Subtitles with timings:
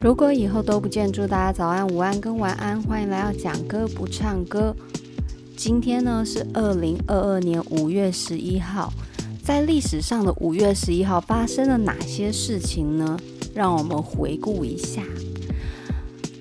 [0.00, 2.80] 如果以后都不见，祝大家早安、午安跟晚安。
[2.82, 4.74] 欢迎来到讲歌不唱歌。
[5.56, 8.92] 今天呢是二零二二年五月十一号，
[9.42, 13.18] 在历史上的五月十一号发生了哪些事情呢？
[13.54, 15.02] 让我们回顾一下。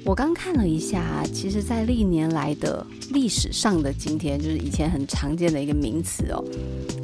[0.07, 6.41] 我刚看了一下，其实，在历年来的历史上的今天，就是以前很常见的一个名词哦。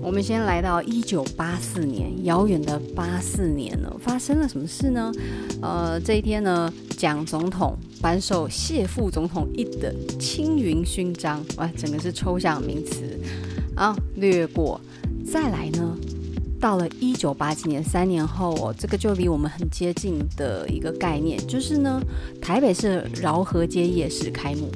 [0.01, 5.11] 我们先来到一九八四年，遥远的八四年呢，发生了什么事呢？
[5.61, 13.19] 呃，这一天呢，蒋总统颁授谢副总统一等青云勋章，哇，整个是抽象名词
[13.75, 14.79] 啊，略过。
[15.29, 15.97] 再来呢？
[16.63, 22.01] 到了一九八七年，三年后哦，这个就离我们很接近的一个概念，就是呢，
[22.41, 24.71] 台北市饶河街夜市开幕。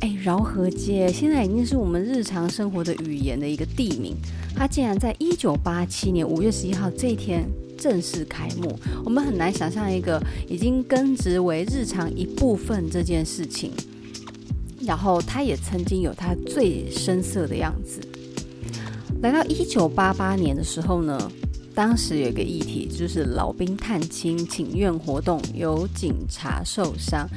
[0.00, 4.14] 哎，饶河街现在已经是我们日常生活的语言的一个地名，
[4.54, 13.72] 它竟然在一九八七年五月十一号这一天正式开幕，我们很难想象一个已经根植为日常一部分这件事情，
[14.82, 18.02] 然后它也曾经有它最深色的样子。
[19.20, 21.30] 来到一九八八年的时候呢，
[21.74, 27.28] 当时有一个议题，就是老兵探亲请愿活动有警察受伤。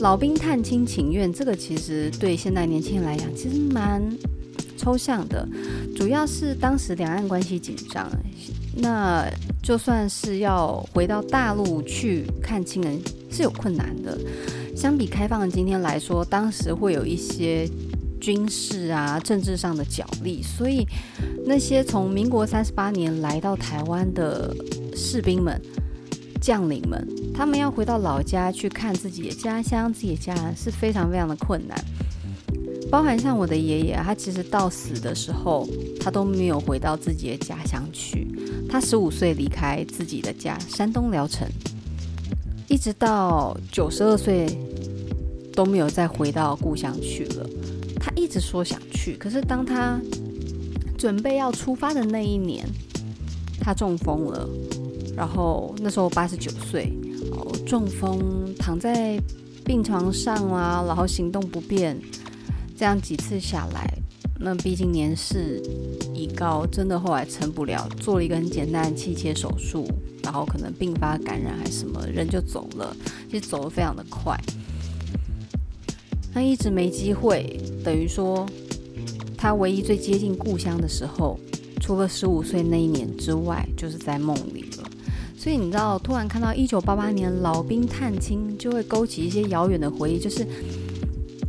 [0.00, 4.02] 老兵探亲请愿，这个其实对现代年轻人来讲，其实蛮
[4.78, 5.46] 抽象的。
[5.94, 8.10] 主要是当时两岸关系紧张，
[8.76, 9.28] 那
[9.62, 12.98] 就算是要回到大陆去看亲人
[13.30, 14.18] 是有困难的。
[14.74, 17.68] 相比开放的今天来说，当时会有一些。
[18.20, 20.86] 军事啊，政治上的角力，所以
[21.46, 24.54] 那些从民国三十八年来到台湾的
[24.94, 25.60] 士兵们、
[26.40, 31.78] 将领们，他们要回到老家去看自己的家乡、自己的家人是非常非常的困难。
[32.90, 35.68] 包含像我的爷爷，他其实到死的时候，
[36.00, 38.26] 他都没有回到自己的家乡去。
[38.66, 41.46] 他十五岁离开自己的家，山东聊城，
[42.66, 44.46] 一直到九十二岁
[45.52, 47.46] 都没有再回到故乡去了。
[48.08, 50.00] 他一直说想去，可是当他
[50.96, 52.66] 准备要出发的那一年，
[53.60, 54.48] 他中风了。
[55.14, 56.92] 然后那时候八十九岁，
[57.32, 59.20] 哦，中风躺在
[59.64, 62.00] 病床上啊，然后行动不便，
[62.76, 63.92] 这样几次下来，
[64.38, 65.60] 那毕竟年事
[66.14, 69.86] 已高，真的后来撑不了，做了一个很简单的气切手术，
[70.22, 72.96] 然后可能并发感染还是什么，人就走了，
[73.28, 74.34] 其实走得非常的快。
[76.32, 78.46] 他一直没机会，等于说，
[79.36, 81.38] 他唯一最接近故乡的时候，
[81.80, 84.88] 除了十五岁那一年之外，就是在梦里了。
[85.36, 90.46] 所以你知道，突然看到一九八八年老兵探亲，就会勾起一些遥远的回忆，就是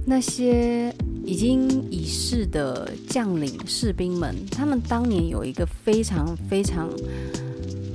[0.05, 0.93] 那些
[1.25, 6.89] 已经已逝的将领士兵们，他们当年有一个非常非常。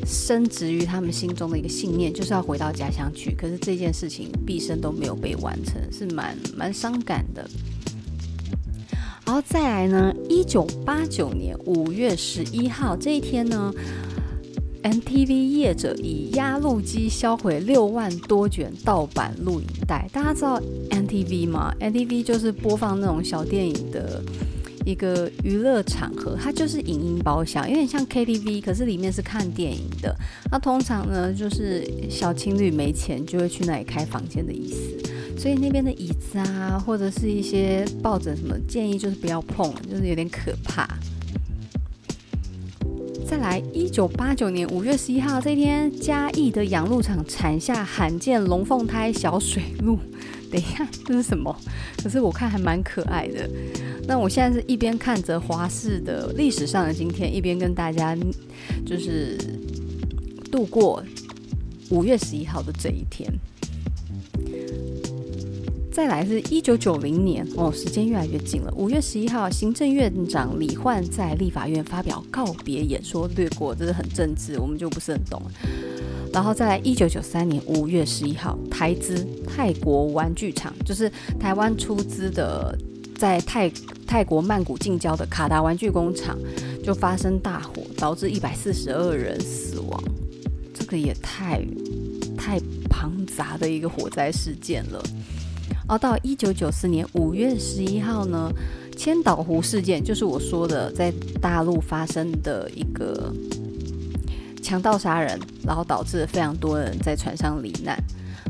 [0.04, 3.34] 深植于他们心中的一个信念，就是要回到家乡去。
[3.34, 7.48] 可是这件事情毕生都没有被完成，是蛮蛮伤感的。
[9.26, 13.72] 然后再来呢，一九八九年五月十一号这一天呢
[14.82, 20.06] ，MTV 业者以压路机销毁六万多卷盗版录影带。
[20.12, 20.60] 大家知道
[20.90, 24.22] MTV 吗？MTV 就是播放那种小电影的。
[24.84, 30.14] 一个娱乐场合，它就是影音包厢，有点像 KTV，可是里面是看电影的。
[30.50, 34.78] 那通常呢，就是小情侣没钱就会去那里开房间的意思。
[35.36, 40.88] 所以那边的椅子啊，或者是一些抱枕什么，建议就是不要碰，就是有点可怕。
[43.26, 49.98] 再来，一九八九年五月十一号这一天，嘉义的养鹿场产下罕见龙凤胎小水鹿。
[50.50, 51.54] 等一下，这是什么？
[52.02, 53.48] 可是我看还蛮可爱的。
[54.06, 58.16] 那我现在是一边看着华视的历史上的今天，一边跟大家
[58.86, 59.38] 就是
[60.50, 61.02] 度过
[61.90, 63.32] 五月十一号的这一天。
[65.90, 68.74] 再来是一九九零年哦，时间越来越近了。
[68.76, 75.40] 五月十一号，行政院长李焕在立法院发表告别演说，略过，这是很政治，我们就不是很懂。
[76.34, 81.08] 然后再来，一九九三年五月十一号，台资泰国玩具厂，就是
[81.38, 82.76] 台湾出资的，
[83.16, 83.70] 在泰
[84.04, 86.36] 泰国曼谷近郊的卡达玩具工厂，
[86.82, 90.02] 就发生大火，导致一百四十二人死亡，
[90.74, 91.64] 这个也太
[92.36, 92.58] 太
[92.90, 95.00] 庞杂的一个火灾事件了。
[95.86, 98.50] 而到一九九四年五月十一号呢，
[98.96, 103.32] 千岛湖事件，就是我说的在大陆发生的一个。
[104.64, 108.02] 强盗杀人，然后导致非常多人在船上罹难。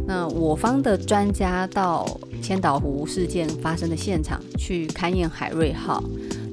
[0.07, 2.07] 那我方的专家到
[2.41, 6.03] 千岛湖事件发生的现场去勘验海瑞号，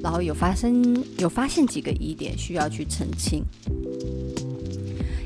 [0.01, 3.43] 然后有发生有发现几个疑点需要去澄清。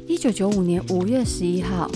[0.08, 1.92] 一一九九五年五月十一号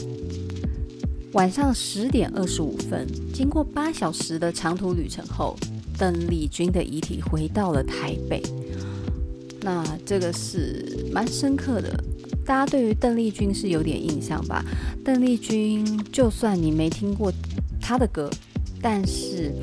[1.32, 5.58] 晚上十点二十五分，经过八小时的长途旅程后，
[5.98, 8.44] 邓丽君的遗体回到了台北。
[9.62, 11.98] 那这个是蛮深刻的，
[12.50, 14.66] 大家对于邓丽君是有点印象吧？
[15.06, 17.32] 邓丽君，就算你没听过
[17.80, 18.28] 她的歌，
[18.82, 19.54] 但是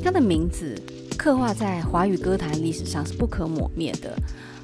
[0.00, 0.80] 她的名字
[1.18, 4.16] 刻画在华语歌坛历史上是不可磨灭的。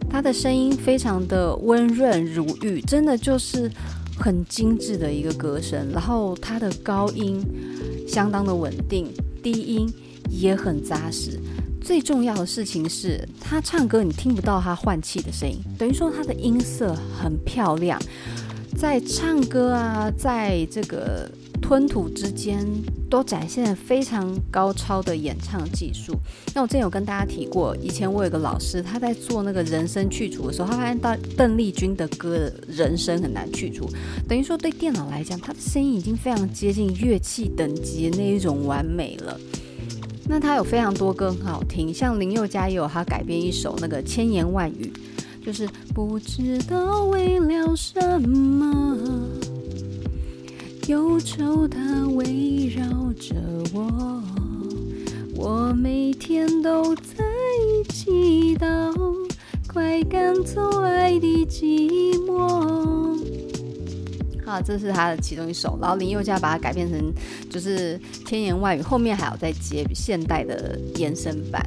[0.09, 3.69] 她的声音非常的温润如玉，真的就是
[4.17, 5.89] 很精致的一个歌声。
[5.91, 7.45] 然后她的高音
[8.07, 9.09] 相当的稳定，
[9.43, 9.93] 低音
[10.31, 11.37] 也很扎实。
[11.83, 18.01] 最重要的事情是，他唱歌你听不到他换气的声音，等于说他的音色很漂亮，
[18.79, 21.29] 在唱歌啊，在这个
[21.61, 22.65] 吞吐之间
[23.11, 26.15] 都展现了非常高超的演唱技术。
[26.55, 33.89] 那我之前有跟大家提过，以前我有个老师，他在做那个人声去除的时候，他发现到邓丽君的歌的人声很难去除，
[34.29, 39.39] 等于说对电脑来讲，他的声音已经非常接近乐器等级那一种完美了。
[40.35, 44.91] 那他有非常多歌很好听，像林宥嘉也有他改编一首那个千言万语，
[45.45, 48.97] 就是不知道为了什么，
[50.87, 52.83] 忧愁它围绕
[53.13, 53.35] 着
[53.75, 54.23] 我，
[55.37, 57.23] 我每天都在
[57.91, 58.67] 祈祷，
[59.69, 63.52] 快赶走爱的寂寞。
[64.45, 67.13] 啊，这是他的其中一首，然后林宥嘉把它改编成
[67.49, 71.65] 就是千言万语，后面还有再接现代的延伸版。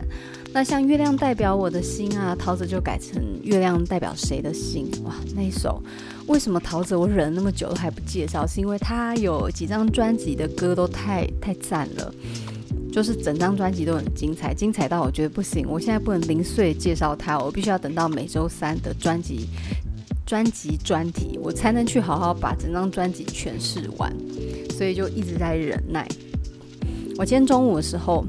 [0.51, 4.89] 那像月亮代表我的心啊，陶喆就改成月亮代表谁的心？
[5.03, 5.81] 哇，那一首
[6.27, 8.47] 为什么陶喆我忍了那么久都还不介绍？
[8.47, 12.13] 是因为他有几张专辑的歌都太太赞了，
[12.91, 19.49] 就是整张专辑都很精彩，精彩到我觉得不行，我现在不能零碎介绍他，我必须要等到每周三的专辑。
[20.25, 24.11] 专辑专题，我才能去好好把整张专辑诠释完，
[24.71, 26.07] 所以就一直在忍耐。
[27.17, 28.25] 我今天中午的时候，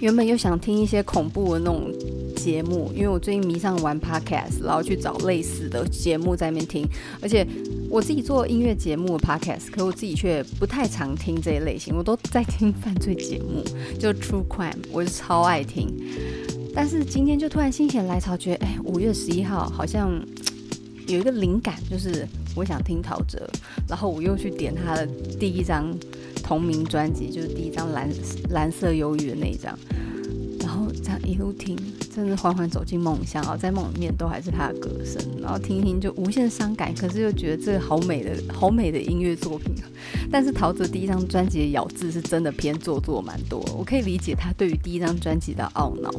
[0.00, 1.92] 原本又想听一些恐怖的那种
[2.34, 6.88] 节目，因为我最近迷上玩 podcast，然后去找类似的节目在那边听。
[7.20, 7.46] 而且
[7.88, 13.62] 我自己做音乐节目的 podcast，可我自己却不太常听这一类型，我都在听犯罪节目，
[13.98, 15.88] 就 true crime，我就超爱听。
[16.74, 20.20] 但是今天就突然心血来潮，觉得哎，五月十一号好像。
[21.06, 23.38] 有一个灵感，就是我想听陶喆，
[23.88, 25.06] 然后我又去点他的
[25.38, 25.94] 第一张
[26.42, 28.08] 同名专辑，就是第一张蓝
[28.50, 29.78] 蓝色忧郁的那一张，
[30.60, 31.76] 然后这样一路听，
[32.14, 39.74] 真的缓缓走进梦乡啊，在梦里面都还是他的歌声，然后听听就无限伤感，可是又觉得这个好美的好美的音乐作品。
[40.30, 46.10] 但是陶喆第一张专辑的咬字是真的偏做作蛮多，我可以理解他对于第一张专辑的懊恼。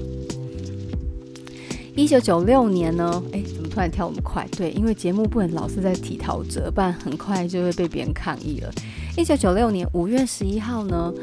[1.97, 3.23] 一九九六年呢？
[3.31, 3.41] 哎，
[3.75, 4.47] 突然跳那么快？
[4.55, 8.71] 对，因为节目不能老是在提陶喆，不然很快就会被别人抗议了。
[9.17, 11.13] 一九九六年五月十一号呢，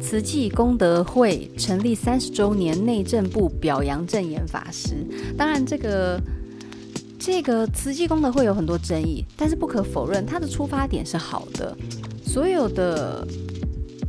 [0.00, 5.04] 慈济功德会成立三十周年，内政部表扬证言法师。
[5.36, 6.20] 当然，这个
[7.18, 11.76] 这个慈济功德会有很多争议，但是不可否认，它的出发点是好的。
[12.24, 13.26] 所有的。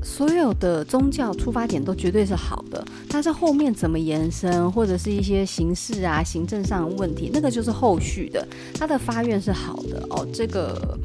[0.03, 8.45] 所有的宗教出发点都绝对是好的，但是后面怎么延伸，或者是一些形式啊、行政上的问题，那个就是后续的。
[8.73, 10.97] 他的发愿是好的哦，这个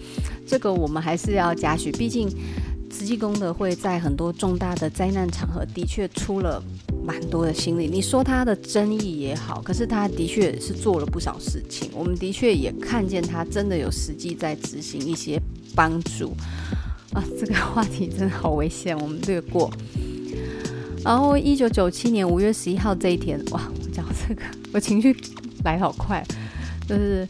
[0.47, 1.93] 这个我们还是要嘉许。
[1.93, 2.29] 毕竟
[2.91, 6.62] 慈济功德会在很多重大的灾难场合的确出了
[7.05, 7.88] 蛮多的心力。
[7.91, 11.91] 你说他的争议也好，可是他的确是做了不少事情。
[11.95, 15.41] 我们的确也看见他真的有实际在执行一些
[15.75, 16.35] 帮助。
[17.12, 19.71] 啊，这个话题真的好危险，我们略过。
[21.05, 24.43] 然后，一九九七年五月十一号这一天，哇，我讲这个，
[24.73, 25.17] 我情绪
[25.65, 26.25] 来好快，
[26.89, 27.27] 就是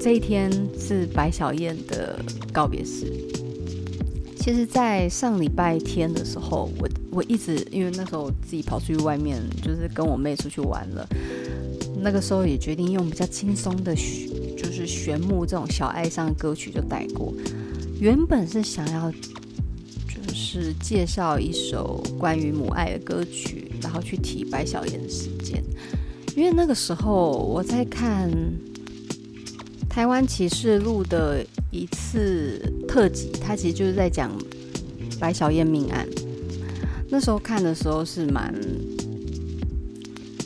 [0.00, 2.18] 这一天是白小燕的
[2.52, 3.12] 告别式。
[4.40, 11.08] 其实，在上礼拜天的时候，我我一直因为那时候我自己跑出去外面，就是跟我妹出去玩了，
[12.00, 17.32] 那个时候也决定用比较轻松的，就是玄木这种小爱上的歌曲就带过。
[18.00, 19.12] 原本是想要
[20.60, 25.62] 是介绍一首关于母爱的歌曲，然后去提白小燕的事件，
[26.36, 28.30] 因为那个时候我在看
[29.88, 34.30] 《台湾启示录》的一次特辑，它其实就是在讲
[35.18, 36.06] 白小燕命案。
[37.08, 38.54] 那时候看的时候是蛮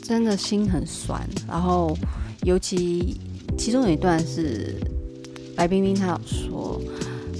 [0.03, 1.97] 真的心很酸，然后
[2.43, 3.19] 尤其
[3.57, 4.75] 其中有一段是
[5.55, 6.81] 白冰冰她有说。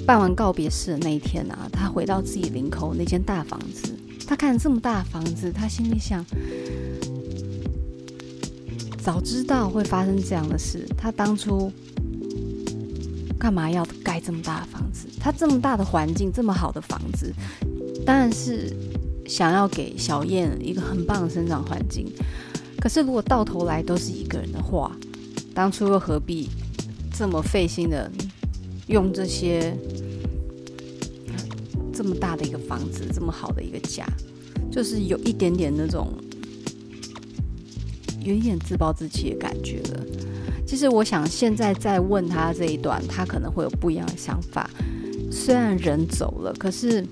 [0.08, 3.94] 办完告别式的那一天啊，他回到自己林口那间大房子，
[4.26, 6.26] 他看这么大房子，他心里想：
[9.04, 11.70] 早知道会发生这样的事，他当初
[13.38, 15.10] 干嘛要盖这么大的房子？
[15.20, 17.34] 他这么大的环境，这么好的房子，
[18.06, 18.74] 当然是
[19.28, 22.08] 想要给小燕一个很棒的生长环境。
[22.80, 24.96] 可是如果到头来都是一个人的话，
[25.54, 26.50] 当初又何必
[27.14, 28.10] 这么费心的
[28.88, 29.76] 用这些
[31.98, 34.06] 这么大的一个房子，这么好的一个家，
[34.72, 36.14] 就是有一点点那种
[38.22, 40.06] 有一点自暴自弃的感觉了。
[40.64, 44.70] 其实我想现在再问他这一段，他可能会有不一样的想法。
[45.32, 47.04] 虽然人走了，可是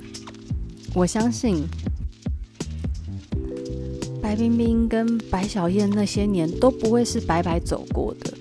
[0.93, 1.63] 我相信
[4.21, 8.31] 白冰冰跟白小燕那些年都不会是白白走过的。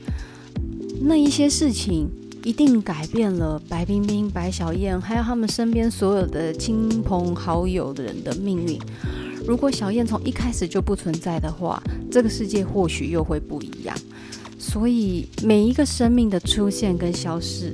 [1.01, 2.07] 那一些事情
[2.45, 8.79] 一定改变了白冰冰、白小燕，还有他们身边所有的亲朋好友的人的命运。
[9.47, 13.97] 如果小燕从一开始就不存在的话，这个世界或许又会不一样。
[14.59, 17.73] 所以每一个生命的出现跟消失，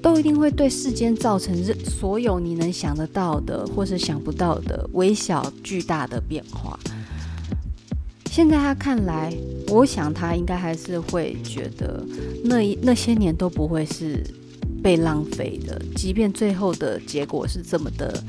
[0.00, 6.78] 都一定会对世间造成所有你能想得到的或是想不到的微小巨大的变化。
[8.38, 12.06] 现在他看来，我想他应该还是会觉得
[12.44, 14.24] 那一那些年都不会是
[14.80, 18.22] 被浪费的，即便最后的结果是这么的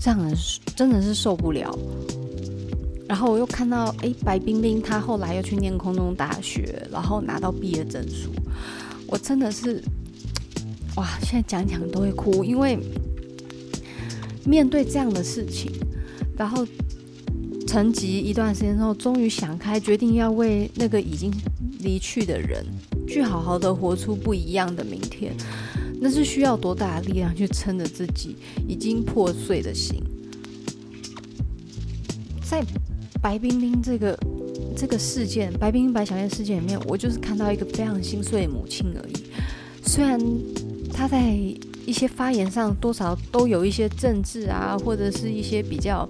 [0.00, 0.32] 让人
[0.76, 1.76] 真的是受不了。
[3.08, 8.30] 然后我又看到，哎，白冰冰她后来又去念空中大学，然后拿到毕业证书，
[9.08, 9.82] 我真的是
[10.94, 12.78] 哇，现在讲讲都会哭，因为
[14.44, 15.72] 面对这样的事情，
[16.36, 16.64] 然后。
[17.70, 21.32] 沉寂一段时间之后，终于想开，决定要为那个已经
[21.78, 22.66] 离去的人，
[23.06, 25.32] 去好好的活出不一样的明天。
[26.00, 28.34] 那是需要多大的力量去撑着自己
[28.66, 30.02] 已经破碎的心？
[32.42, 32.60] 在
[33.22, 34.18] 白冰冰这个
[34.76, 39.12] 这个事件，白冰冰白小燕事件里面，我就是看到一个非常心碎的母亲而已。
[39.86, 40.20] 虽然
[40.92, 41.36] 她在
[41.86, 46.08] 一些发言上多少都有一些政治啊，或者是一些比较。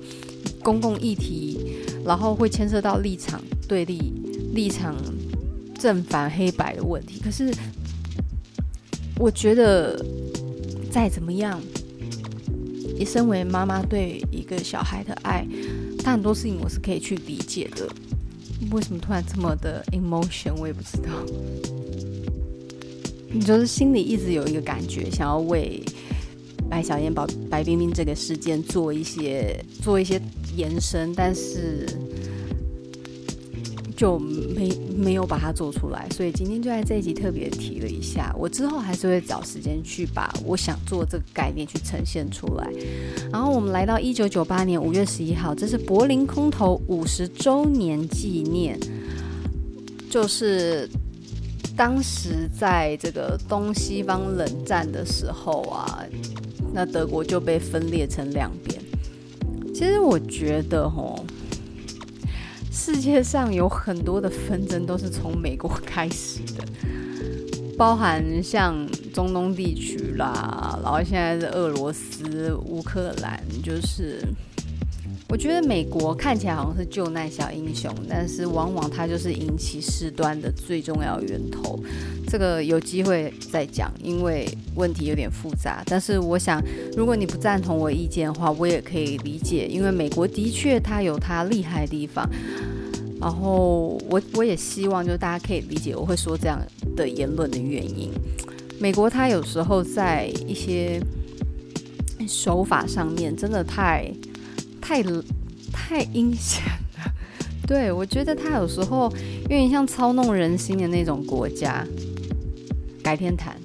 [0.62, 1.59] 公共议题，
[2.05, 4.12] 然后会牵涉到立场对立、
[4.52, 4.95] 立场
[5.79, 7.21] 正反黑白的问题。
[7.23, 7.50] 可是，
[9.19, 10.05] 我觉得
[10.90, 11.61] 再怎么样，
[12.99, 15.47] 你身为妈妈对一个小孩的爱，
[15.99, 17.88] 他很多事情我是可以去理解的。
[18.71, 21.09] 为什么突然这么的 emotion，我也不知道。
[23.33, 25.83] 你就是心里一直有一个感觉，想要为
[26.69, 30.21] 白小燕、白白冰冰这个事件做一些做一些。
[30.57, 31.87] 延伸，但是
[33.97, 38.35] 就没没有把它做出来，所以今天就在这一集特别提了一下。
[38.38, 42.71] 我之后还是会找时间去把我想做这个概念去呈现出来。
[43.30, 48.80] 然后我们来到一九九八年五月十一号，这是柏林空投五十周年纪念，
[50.09, 50.88] 就是
[51.76, 56.02] 当时在这个东西方冷战的时候啊，
[56.73, 58.80] 那德国就被分裂成两边。
[59.81, 61.25] 其实我觉得，吼，
[62.71, 66.63] 世界上有很多的纷争都是从美国开始的，
[67.79, 74.23] 包含像中东地区啦，然后现在是俄罗斯、乌克兰，就是。
[75.31, 81.79] 我觉得美国看起来好像是救难小英雄，但是往往它就是引起事端的最重要源头。
[82.27, 85.85] 这个有机会再讲，因为问题有点复杂。
[85.87, 86.61] 但是我想，
[86.97, 92.29] 如果你不赞同我意见的话，我也可以理解，因为美国的确它有它厉害的地方。
[93.21, 96.61] 然后我我也希望就是大家可以理解我会说这样
[96.97, 98.11] 的言论的原因。
[98.81, 101.01] 美国它有时候在一些
[102.27, 104.13] 手法上面真的太。
[104.90, 105.04] 太
[105.73, 106.64] 太阴险
[106.99, 107.12] 了，
[107.64, 109.04] 对，我觉得他有时候
[109.42, 111.87] 有点像操弄人心的那种国家。
[113.00, 113.56] 改天谈。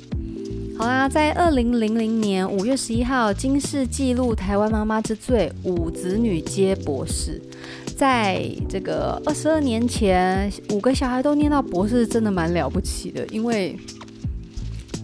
[0.77, 7.41] 好啦，在二零零零年五月十一号，金氏纪录台湾妈妈之最，五子女皆博士。
[7.97, 13.75] 在这个二十二年前，五个小孩都念到博士，真的蛮了不起的，因为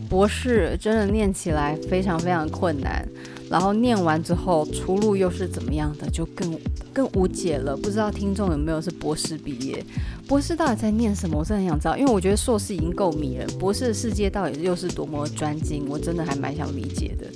[0.07, 3.03] 博士真的念起来非常非常困难。
[3.51, 6.57] 然后念完之后，出路又是怎么样的，就更
[6.93, 7.75] 更无解了。
[7.75, 9.83] 不知道听众有没有是博士毕业？
[10.25, 11.39] 博士到底在念什么？
[11.39, 17.27] 我真的很想知道，因为我觉得硕士已经够迷人，博士的世界到底又是多么专精，我真的还蛮想理解的。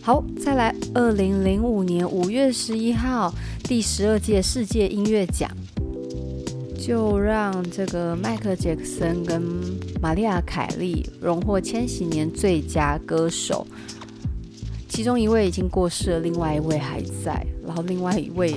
[0.00, 3.30] 好，再来，二零零五年五月十一号，
[3.64, 5.50] 第十二届世界音乐奖，
[6.78, 9.42] 就让这个迈克杰克森跟
[10.00, 13.66] 玛丽亚凯莉荣获千禧年最佳歌手。
[14.90, 18.54] 其中一位已经过世了，另外一位还在，然后另外一位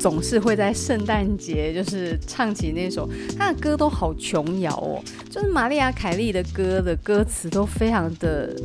[0.00, 5.00] 总是会在圣诞节就是唱起那首，他的歌都好琼瑶哦，
[5.30, 8.56] 就是玛丽亚凯莉的歌的歌词都非常的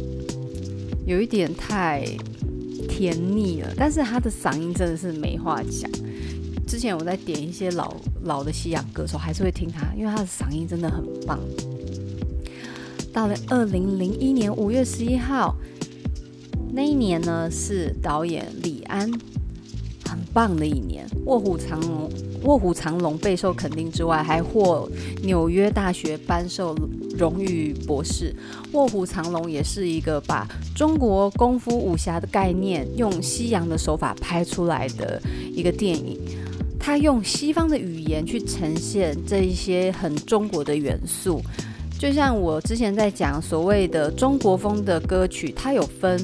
[1.06, 2.06] 有一点太
[2.88, 5.92] 甜腻了，但是他的嗓音真的是没话讲。
[6.66, 11.38] 之前我在点一些老老的西洋歌手，还是会听他，因为他的嗓音真的很棒。
[13.12, 15.56] 到了二零零一年五月十一号，
[16.72, 19.12] 那一年呢是导演李安。
[20.06, 22.10] 很棒的一年，《卧虎藏龙》
[22.44, 24.90] 《卧虎藏龙》备受肯定之外，还获
[25.22, 26.76] 纽约大学颁授
[27.16, 28.34] 荣誉博士。
[28.72, 35.22] 《卧虎藏龙》也是一个把中国功夫武侠的概念用西洋的手法拍出来的
[35.54, 36.20] 一个电影。
[36.80, 41.40] 他用西方的语言去呈现这一些很中国的元素，
[42.00, 46.20] 就像我之前在讲所谓的中国风的歌曲，它有分。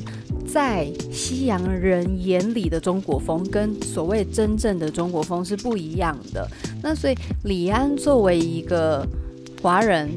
[0.55, 6.49] 在西洋人眼里的中国风，跟所谓真正的中国风是不一样的。
[6.81, 9.05] 那所以李安作为一个
[9.61, 10.09] 华人，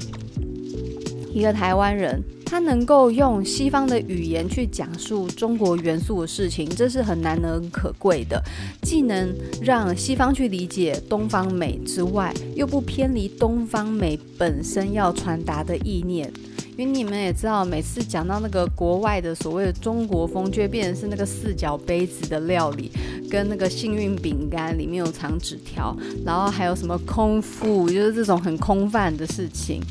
[1.34, 8.40] 一个台湾人，他能够用西方的语言去讲述中国元素的事情，这是很难能可贵的。
[8.82, 16.32] 既能让西方去理解东方美之外，又不偏离东方美本身要传达的意念。
[16.78, 22.88] 因为你们也知道，每次讲到那个国外的所谓的中国风，就会变成是那个四角杯子的料理，
[23.28, 25.92] 跟那个幸运饼干里面有藏纸条，
[26.24, 29.82] 然后还有什么空腹，就是这种很空泛的事情。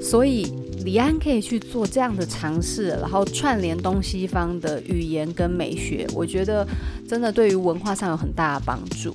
[0.00, 0.50] 所以
[0.86, 6.66] 李安可以去做这样的尝试，然后串联东西方的语言跟美学，我觉得
[7.06, 9.14] 真的对于文化上有很大的帮助。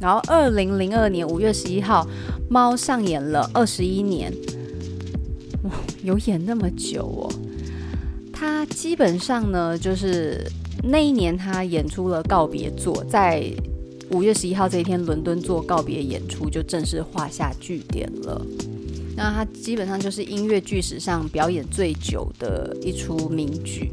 [0.00, 2.02] 然后二零零二年五月十一号，
[2.48, 4.32] 《猫》上演了二十一年。
[6.02, 7.32] 有演那么久哦，
[8.32, 10.46] 他基本上呢，就是
[10.82, 13.44] 那一年他演出了告别作，在
[14.10, 18.46] 五月十一号这一天，伦敦做告别演出，就正式画下句点了。
[19.16, 23.90] 那他基本上就是音乐剧史上表演最久的一出名剧。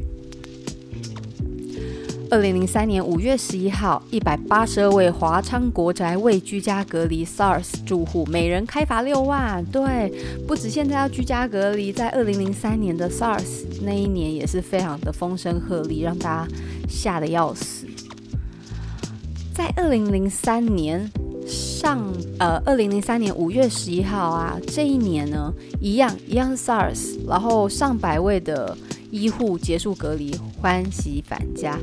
[2.28, 9.64] 二零零三年五月十一号，一百八十二位华昌国宅为居家隔离 SARS 住户，每人开罚六万。
[9.66, 10.12] 对，
[10.46, 16.52] 不止现在要居家隔离，在二零零三年的 SARS 那一年也是非常的风声鹤唳，让大家
[16.88, 17.86] 吓得要死。
[19.54, 21.08] 在二零零三年
[21.46, 28.76] 上，呃，二零零三年五月十一号啊，这一年呢，一样一样 SARS，然后上百位的。
[29.08, 31.78] 医护结束隔离，欢喜返家。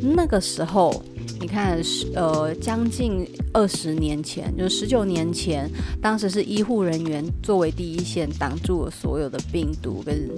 [0.00, 1.02] 那个时候，
[1.40, 1.80] 你看，
[2.14, 5.68] 呃，将近二十年前，就是十九年前，
[6.00, 10.30] 当时是医护人员作为第一线，挡住了所有的病毒跟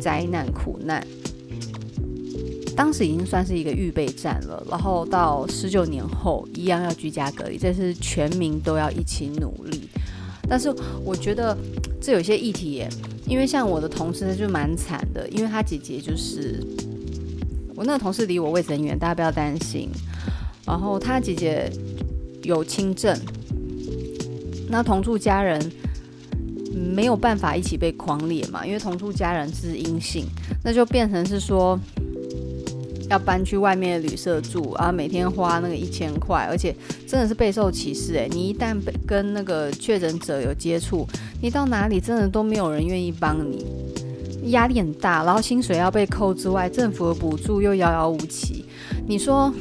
[0.00, 1.04] 灾难苦难。
[2.76, 4.64] 当时已经算是一个预备战了。
[4.70, 9.88] 然后到十九年后，一样要居家隔离，这是全民都要一起努力。
[10.48, 10.72] 但是
[11.04, 11.56] 我觉得
[12.00, 12.84] 这有些议题。
[13.24, 16.60] 因为像我的同事他就蛮惨的，因为他姐姐就是
[17.74, 19.88] 我那个同事离我位置很远，大家不要担心。
[20.66, 21.70] 然后他姐姐
[22.42, 23.18] 有轻症，
[24.68, 25.60] 那同住家人
[26.72, 30.26] 没有办法一起被狂列嘛，因为同住家人是阴性，
[30.64, 31.78] 那就变成是说。
[33.10, 36.74] 要搬去外面的旅社住啊，每天花那个一千块，而且
[37.06, 38.74] 真的是备受歧视诶，你一旦
[39.06, 41.06] 跟那个确诊者有接触，
[41.42, 43.66] 你到哪里真的都没有人愿意帮你，
[44.50, 45.24] 压力很大。
[45.24, 48.64] 然后薪水要被扣之外，政府的补助又遥遥无期。
[49.06, 49.52] 你说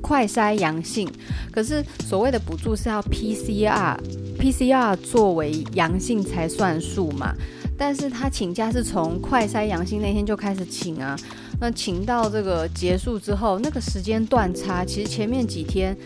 [0.00, 1.08] 快筛阳性，
[1.50, 7.34] 可是所谓的补助是要 PCR，PCR 作为阳性才算数嘛？
[7.76, 11.16] 但是他请假是从快筛阳性那天就开始请啊。
[11.60, 15.96] 那请到这个结束之后，那个时间断差，其实前面几天，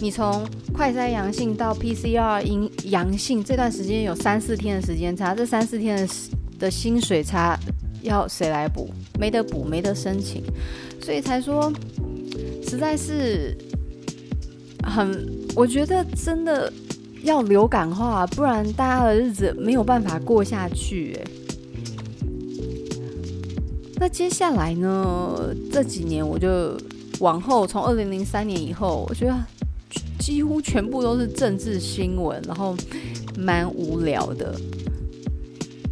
[0.00, 6.06] 你从快筛阳性到 PCR 阴阳性这段时间有三四天的时间差，这三四天的
[6.58, 7.58] 的薪水差
[8.02, 8.90] 要谁来补？
[9.18, 10.42] 没得补，没得申请，
[11.00, 11.72] 所以才说，
[12.68, 13.56] 实在是
[14.84, 16.72] 很，我觉得真的
[17.22, 21.24] 要流感化，不然大家的日子没有办法过下去，欸，
[23.96, 25.54] 那接下来呢？
[25.72, 26.78] 这几年我就
[27.18, 29.36] 往后，从二零零三年以后，我觉得
[30.20, 32.76] 几乎全部都是政治新闻，然后
[33.36, 34.54] 蛮无聊的。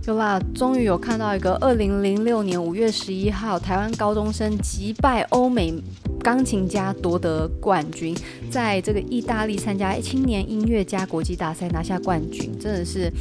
[0.07, 5.75] 有啦，终于有看到一个二零零六年五月十一号，台湾高中生击败欧美
[6.21, 8.17] 钢琴家夺得冠军，
[8.49, 13.13] 在这个意大利参加青年音乐家国际大赛拿下冠军，真的是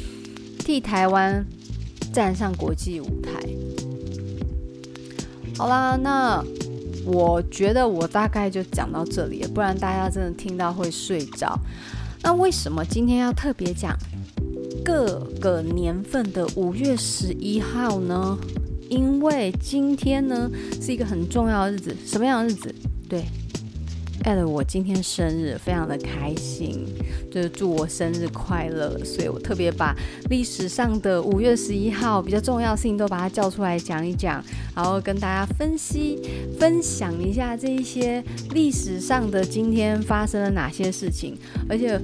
[0.59, 1.43] 替台湾
[2.13, 3.31] 站上国际舞台。
[5.57, 6.43] 好啦，那
[7.03, 11.59] 我觉得我大概就讲到这里，不然大家真的听到会睡着。
[12.21, 13.97] 那为什么今天要特别讲
[14.85, 18.37] 各个年份的五月十一号呢？
[18.87, 20.47] 因为今天呢
[20.79, 22.75] 是一个很重要的日子，什么样的日子？
[23.09, 23.23] 对。
[24.23, 26.85] 艾了，我今天生日，非常的开心，
[27.29, 28.97] 就是祝我生日快乐。
[29.03, 29.95] 所以我特别把
[30.29, 34.43] 历史上的五月十一号比较重要的事情都把它叫出来讲一讲，
[34.75, 36.19] 然后跟大家分析、
[36.57, 41.37] 分享一下这一些历史上的今天发生了哪些事情。
[41.69, 41.99] 而且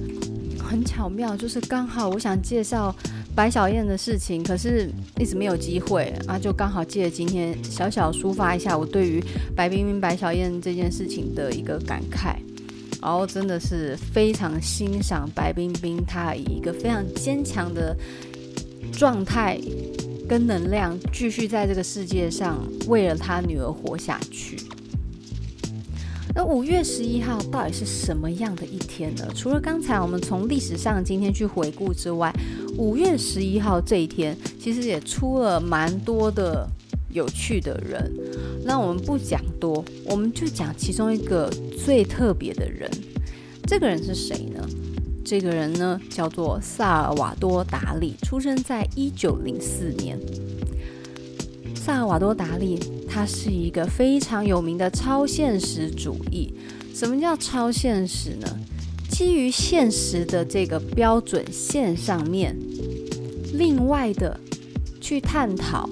[0.72, 2.94] 很巧妙，就是刚好我想介绍。
[3.34, 9.24] 白小燕的事情，可是一直没有机会啊，就刚好借今天小小抒发一下我对于
[9.56, 12.36] 白冰冰、白小燕这件事情的一个感慨，
[13.00, 17.96] 然后真的是非常欣赏白冰冰，她以一个非常坚强的
[18.92, 19.58] 状态
[20.28, 24.58] 跟能量，继续在这个世界上为了她女儿活下去。
[26.34, 29.28] 那五月十一号到底是什么样的一天呢？
[29.34, 32.32] 除了刚才我们从历史上今天去回顾之外，
[32.78, 36.66] 五月十一号这一天其实也出了蛮多的
[37.10, 38.10] 有趣的人。
[38.64, 41.50] 那我们不讲多，我们就讲其中一个
[41.84, 42.90] 最特别的人。
[43.66, 44.66] 这个人是谁呢？
[45.24, 50.18] 这个人呢叫做萨尔瓦多·达利，出生在一九零四年。
[51.74, 52.78] 萨尔瓦多·达利，
[53.12, 56.54] 他是一个非常有名的超现实主义。
[56.94, 58.48] 什么叫超现实呢？
[59.10, 62.56] 基于现实的这个标准线上面，
[63.52, 64.40] 另外的
[64.98, 65.86] 去探讨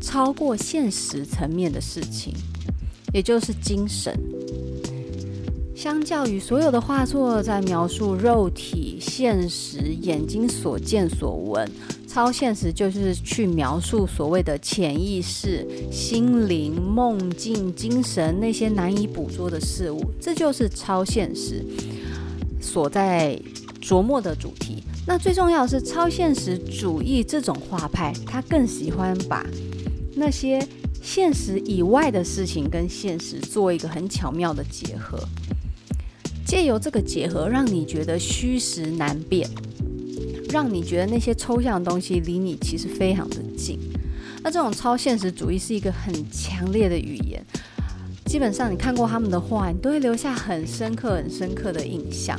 [0.00, 2.32] 超过现实层面的事情，
[3.12, 4.16] 也就是精神。
[5.74, 11.68] 相较于所有的画作在描述肉体、现实、眼睛所见所闻。
[12.08, 21.62] 超现实就是去描述所谓的潜意识、心灵、梦境、精神那些难以捕捉的事物，这就是超现实
[22.62, 23.38] 所在
[23.82, 24.82] 琢磨的主题。
[25.06, 29.46] 那最重要的是，超现实主义这种画派，他更喜欢把
[30.16, 30.66] 那些
[31.02, 35.22] 现实以外的事情跟现实做一个很巧妙的结合，
[36.46, 39.46] 借由这个结合，让你觉得虚实难辨。
[40.50, 43.78] 让你觉得那些抽象的东西离你其实非常的近。
[44.42, 47.44] 那这种超现实主义是一个很强烈的语言，
[48.24, 52.38] 基本上你看过他们的画，你都会留下很深刻、很深刻的印象。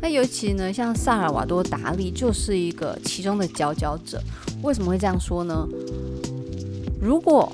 [0.00, 4.22] 那尤其呢，像萨尔瓦多·达利就是一个其中的佼佼者。
[4.62, 5.68] 为什么会这样说呢？
[7.00, 7.52] 如果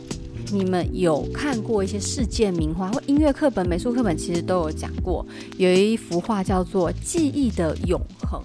[0.52, 8.40] 你们有看过一些世界名画或音乐课本、美术课本，其实都有讲过，有一幅画叫做《记忆的永恒》。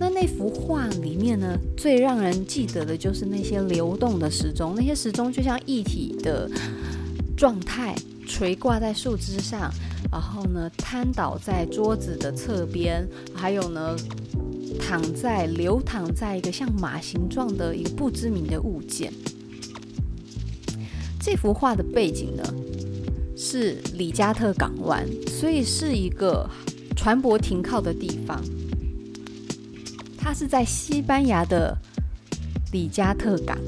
[0.00, 6.50] 那那幅画里面呢，最让人记得的就是那些流动的时钟，那些时钟就像液体的
[7.36, 7.94] 状态，
[8.26, 9.70] 垂挂在树枝上，
[10.10, 13.94] 然后呢，瘫倒在桌子的侧边，还有呢，
[14.80, 19.12] 躺在流淌在一个像马形状的一个不知名的物件。
[21.20, 22.42] 这幅画的背景呢，
[23.36, 26.48] 是里加特港湾，所以是一个
[26.96, 28.42] 船舶停靠的地方。
[30.22, 31.76] 它是在西班牙的
[32.72, 33.58] 里加特港，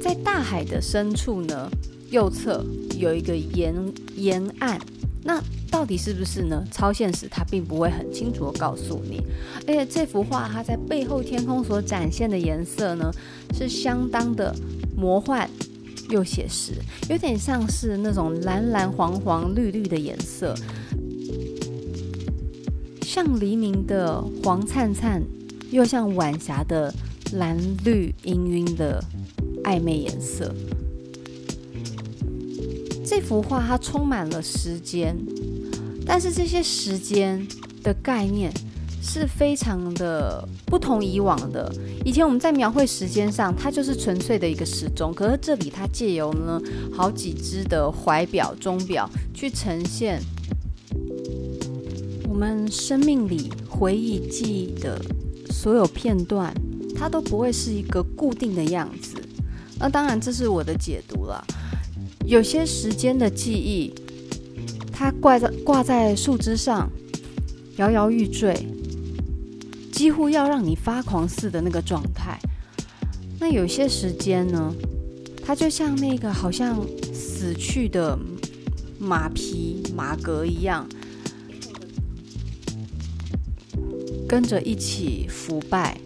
[0.00, 1.68] 在大海的深处呢，
[2.10, 2.64] 右侧
[2.98, 3.74] 有一个沿
[4.14, 4.78] 沿岸。
[5.24, 6.64] 那到底是不是呢？
[6.70, 9.20] 超现实它并不会很清楚地告诉你。
[9.66, 13.10] 而且这幅画它在背后天空所展现的颜色呢，
[13.54, 14.54] 是相当的
[14.96, 15.48] 魔幻
[16.10, 16.72] 又写实，
[17.08, 20.54] 有点像是那种蓝蓝黄黄绿绿的颜色。
[23.14, 25.22] 像黎明的黄灿灿，
[25.70, 26.90] 又像晚霞的
[27.34, 29.04] 蓝绿氤氲的
[29.64, 30.50] 暧昧颜色。
[33.04, 35.14] 这幅画它充满了时间，
[36.06, 37.46] 但是这些时间
[37.82, 38.50] 的概念
[39.02, 41.70] 是非常的不同以往的。
[42.06, 46.58] 以前我们在描绘时间上，它就是纯粹的一个时钟，可是这里它借由呢
[46.90, 50.18] 好几只的怀表、钟表去呈现。
[52.32, 54.98] 我们生命里回忆、记忆的
[55.50, 56.50] 所有片段，
[56.96, 59.18] 它都不会是一个固定的样子。
[59.78, 61.44] 那当然，这是我的解读了。
[62.24, 63.92] 有些时间的记忆，
[64.90, 66.90] 它挂在挂在树枝上，
[67.76, 68.66] 摇摇欲坠，
[69.92, 72.40] 几乎要让你发狂似的那个状态。
[73.38, 74.74] 那有些时间呢，
[75.44, 78.18] 它就像那个好像死去的
[78.98, 80.88] 马皮马革一样。
[84.32, 86.00] 跟着一起腐败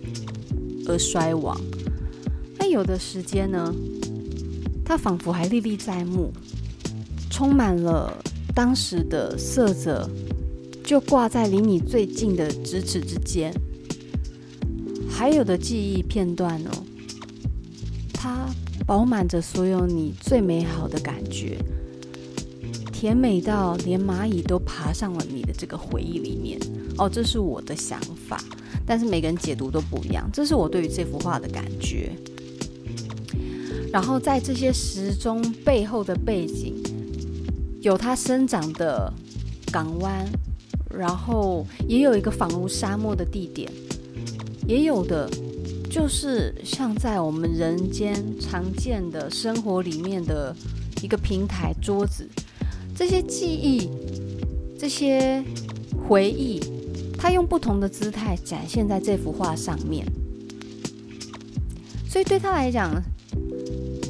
[0.89, 1.57] 而衰亡。
[2.59, 3.73] 那有的时间呢，
[4.85, 6.33] 它仿佛还历历在目，
[7.31, 8.12] 充满了
[8.53, 10.11] 当时的色泽，
[10.83, 13.55] 就挂在离你最近的咫尺之间。
[15.09, 16.83] 还有的记忆片段哦，
[18.12, 18.49] 它
[18.85, 21.57] 饱满着所有你最美好的感觉，
[22.98, 26.59] 甜美到连蚂蚁都爬上了你的这个回忆里面。
[26.96, 28.42] 哦，这是我的想法，
[28.87, 30.30] 但是每个人解读都不一样。
[30.32, 32.11] 这是我对于这幅画的感觉。
[33.92, 36.82] 然后在这些时钟背后的背景，
[37.82, 39.12] 有它生长的
[39.70, 40.26] 港湾，
[40.90, 43.70] 然后也有一个仿如沙漠的地点。
[44.66, 45.28] 也有的，
[45.90, 50.56] 就是像在我们人间常见的生活里面的
[51.02, 52.26] 一个平台桌子，
[52.96, 53.90] 这些记忆，
[54.78, 55.44] 这些
[56.09, 56.59] 回忆，
[57.18, 60.06] 他用不同的姿态展现在这幅画上面。
[62.09, 62.90] 所以对他来讲，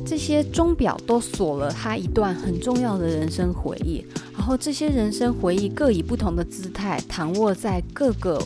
[0.06, 8.40] 这些钟表都锁了他一段很重要的人生回忆，然后这些人生回忆各以不同的姿态躺卧在各个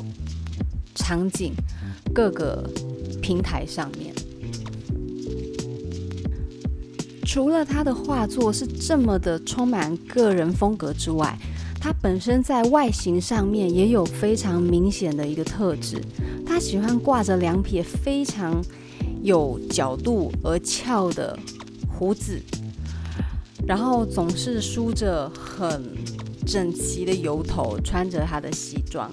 [0.94, 1.52] 场景。
[2.12, 2.68] 各个
[3.22, 4.09] 平台上面，
[7.30, 11.38] 除了他的画作是这么的充满个人风格之外，
[11.80, 16.02] 他本身在外形上面也有非常明显的一个特质。
[16.44, 18.60] 他喜欢挂着两撇非常
[19.22, 21.38] 有角度而翘的
[21.88, 22.36] 胡子，
[23.64, 25.84] 然后总是梳着很
[26.44, 29.08] 整齐的油头，穿着他的西装，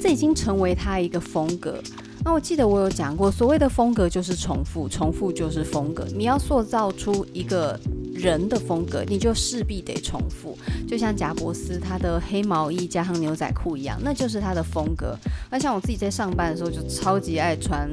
[0.00, 1.78] 这已经成为他一个风格。
[2.24, 6.06] 那我记得我有讲过，所谓的风格就是重复，重复就是风格。
[6.16, 7.78] 你要塑造出一个
[8.14, 10.56] 人的风格，你就势必得重复。
[10.88, 15.14] 就像贾伯斯他的黑毛衣加上牛仔裤一样，那就是他的风格。
[15.50, 17.90] 那像我自己在上班的时候，就超级爱穿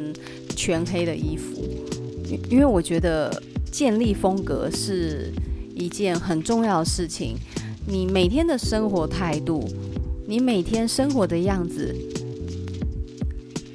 [0.56, 1.62] 全黑的衣服，
[2.50, 3.30] 因为我觉得
[3.70, 5.30] 建立风格是
[5.76, 7.36] 一件很重要的事情。
[7.86, 9.68] 你每天的生活态度，
[10.26, 11.94] 你每天生活的样子。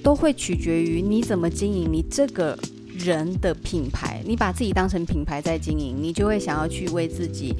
[0.06, 2.56] 都会取决于你怎么经营你这个
[2.96, 4.22] 人的品牌。
[4.24, 7.52] 你把自己当成品牌在经营，你就会想要去为自己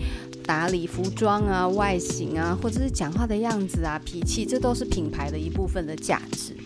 [0.45, 6.57] 打理服装啊、外形啊，或者是讲话的样子啊、脾气，这都是品牌的一部分的价值。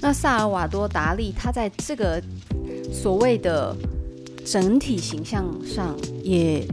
[0.00, 2.22] 那萨尔瓦多·达利他在这个
[2.92, 3.76] 所谓的
[4.44, 6.64] 整体形象上，也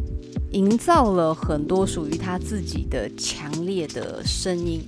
[0.52, 4.80] 营造了很多属于他自己的强烈的声音。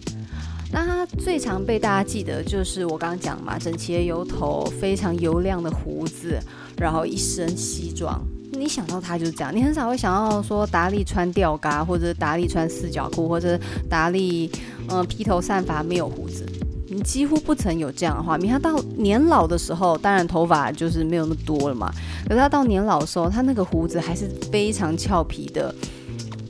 [0.71, 6.39] 那他最常被大家记得就是我刚刚讲嘛，整齐的油头，非常油亮的胡子，
[6.77, 8.21] 然后一身西装。
[8.51, 14.51] 你想到他就是这样，你很少会想到说达利穿吊嘎，或者达利穿四角裤，或者达利
[14.89, 16.45] 嗯披头散发没有胡子。
[16.91, 18.51] 你几乎不曾有这样的画面。
[18.51, 21.91] 他到年老的时候，当然头发就是没有那么多了嘛。
[22.27, 25.73] 可是他到年老的时候，他那个胡子还是非常俏皮的，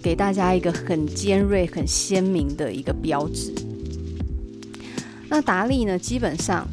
[0.01, 3.53] 给大家一个很尖锐、很鲜明的一个标志。
[5.29, 5.97] 那达利呢？
[5.97, 6.67] 基本上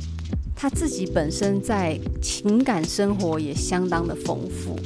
[0.55, 4.79] 他自己本身在情感生活也相当的丰富。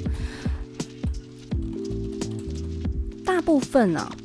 [3.24, 4.16] 大部分呢、啊，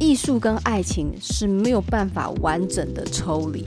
[0.00, 3.64] 艺术跟爱情是没有办法完整的抽离。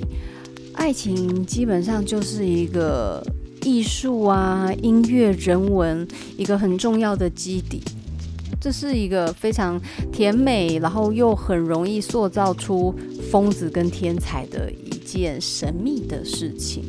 [0.74, 3.26] 爱情基本上就是一个
[3.64, 6.06] 艺术啊、音乐、人文
[6.38, 7.82] 一个很重要的基底。
[8.60, 9.82] 这是一个非常
[10.12, 12.94] 甜美，然后又很容易塑造出
[13.32, 14.72] 疯子跟天才的
[15.14, 16.84] 件神秘的事情。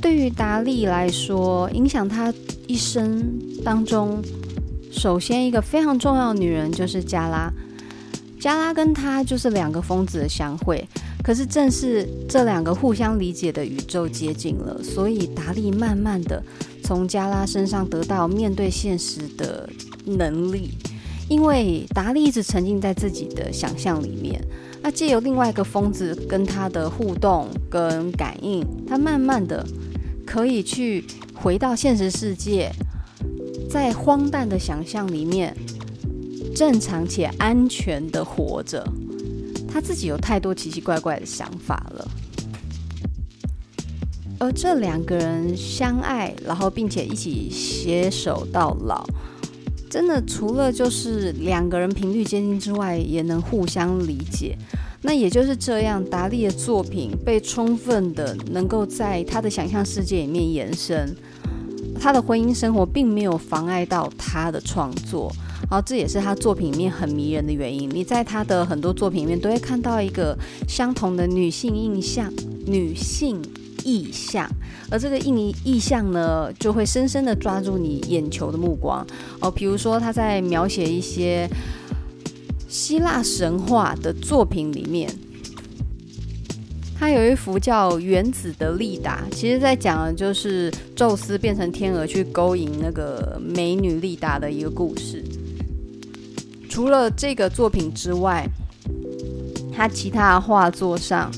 [0.00, 2.32] 对于达利来说，影响他
[2.66, 4.22] 一生当中，
[4.90, 7.52] 首先一个非常重要的女人就是加拉。
[8.40, 10.86] 加拉跟他就是两个疯子的相会，
[11.22, 16.42] 可是正是这两个互相理解的宇宙接近了，所以达利慢慢的。
[16.82, 19.70] 从加拉身上得到面对现实的
[20.04, 20.70] 能力，
[21.28, 24.44] 因为达利一直沉浸在自己的想象里面。
[24.82, 29.64] 那借由另外一个疯子跟他的互动跟感应，他慢慢的
[30.26, 32.70] 可以去回到现实世界，
[33.70, 35.56] 在荒诞的想象里面
[36.54, 38.84] 正常且安全的活着。
[39.72, 42.08] 他自己有太多奇奇怪怪的想法了。
[44.38, 49.06] 而这两个人相爱，然后并且一起携手到老，
[49.92, 54.56] 真的除了就是两个人频率接近之外，也能互相理解。
[55.02, 61.14] 那也就是这样，达利的作品被充分的能够在他的想象世界里面延伸。
[62.00, 65.30] 他的婚姻生活并没有妨碍到他的创作，
[65.70, 67.90] 然后这也是他作品里面很迷人的原因。
[67.90, 70.34] 你在他的很多作品里面都会看到一个
[70.66, 72.32] 相同的女性印象，
[72.64, 73.42] 女性。
[73.84, 74.48] 意象，
[74.90, 79.06] 而这个意意象呢，就会深深的抓住你眼球的目光
[79.40, 79.50] 哦。
[79.50, 81.48] 比如说他在描写一些
[82.68, 85.10] 希腊神话的作品里面。
[86.98, 95.20] 他有一幅叫《原子的丽达》，其实在讲的就是宙斯变成天鹅去勾引那个美女丽达的一个故事。
[96.68, 98.48] 除了这个作品之外，
[99.74, 101.28] 他其他画作上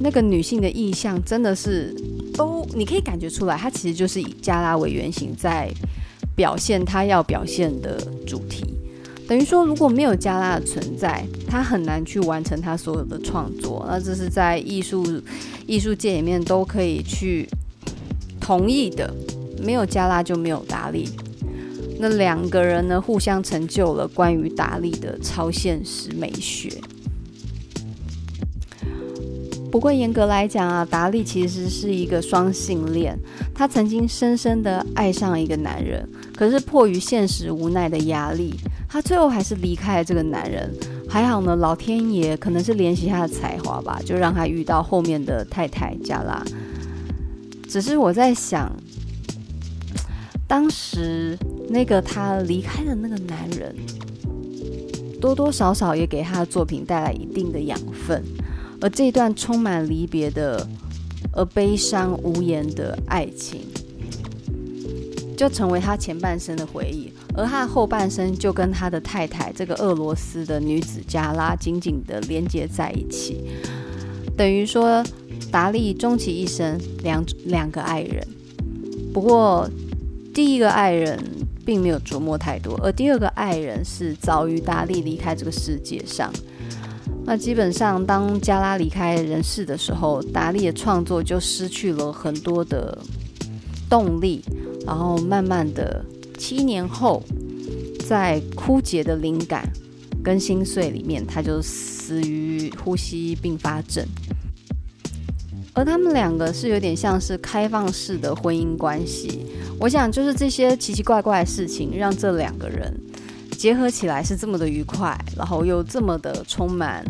[0.00, 1.94] 那个女性的意象真的是
[2.34, 5.70] 都，你可以感觉出来，她其实就是以加拉为原型，在
[6.34, 8.64] 表现她要表现的主题。
[9.28, 13.84] 等于说，如果没有加拉的存在，她很难去完成她所有的创作。
[13.88, 15.04] 那这是在艺术
[15.66, 17.48] 艺术界里面都可以去
[18.40, 19.12] 同意的。
[19.58, 21.08] 没有加拉就没有达利。
[21.98, 26.70] 那两个人呢，互相成就了关于达利的超现实美学。
[29.70, 33.18] 不过严格来讲啊，达利其实是一个双性恋。
[33.54, 38.54] 他曾经深深的爱上一个男人，可是迫于现实无奈的压力。
[38.88, 40.72] 他最后还是离开了这个男人，
[41.08, 46.42] 还好呢，老天爷可能是怜惜他的才华吧，就让他遇到后面的太太加拉。
[47.68, 48.72] 只是我在想，
[50.46, 51.36] 当时
[51.68, 53.74] 那个他离开的那个男人，
[55.20, 58.22] 多多少少也给他的作品带来一定的养分，
[58.80, 60.66] 而这段充满离别的、
[61.32, 63.60] 而悲伤无言的爱情，
[65.36, 67.12] 就成为他前半生的回忆。
[67.34, 73.42] 而他后半生就跟他的太太这个俄罗斯的女子加拉紧紧的连接在一起，
[74.36, 75.04] 等于说
[75.50, 78.26] 达利终其一生两两个爱人。
[79.12, 79.68] 不过
[80.32, 81.18] 第一个爱人
[81.64, 86.32] 并没有琢磨太多，而第二个爱人是早于达利离开这个世界上。
[87.26, 92.96] 那基本上当加拉离开人世的时候，达利的创作就失去了很多的
[93.90, 94.42] 动力，
[94.86, 96.04] 然后慢慢的。
[96.38, 97.22] 七年后，
[98.06, 99.66] 在枯竭的灵感
[100.22, 104.04] 跟心碎里面，他就死于呼吸并发症。
[105.72, 109.46] 而他们两个是有点像是开放式的婚姻关系。
[109.80, 112.94] 我想，就是这些奇奇怪怪的事情，让这两个人
[113.58, 117.04] 结合起来是这么的愉快，然后又这么的充满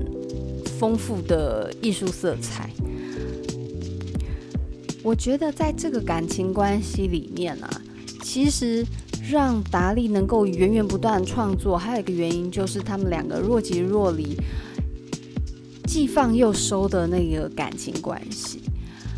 [0.78, 2.70] 丰富的艺术色彩。
[5.02, 7.70] 我觉得，在这个感情关系里面啊，
[8.22, 8.84] 其实。
[9.28, 14.36] 让达利能够源源不断创作，还有一个原因就是他们两个若即若离、
[15.84, 18.60] 既放又收的那个感情关系。